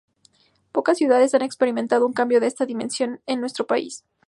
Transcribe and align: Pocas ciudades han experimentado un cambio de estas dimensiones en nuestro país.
Pocas 0.71 0.97
ciudades 0.97 1.35
han 1.35 1.43
experimentado 1.43 2.07
un 2.07 2.13
cambio 2.13 2.39
de 2.39 2.47
estas 2.47 2.65
dimensiones 2.67 3.19
en 3.27 3.39
nuestro 3.39 3.67
país. 3.67 4.03